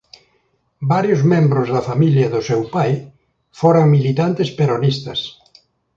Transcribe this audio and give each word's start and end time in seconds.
Varios 0.93 1.21
membros 1.33 1.67
da 1.75 1.85
familia 1.89 2.27
do 2.33 2.41
seu 2.49 2.61
pai 2.75 2.91
foran 3.59 3.85
militantes 3.95 4.49
peronistas. 4.57 5.19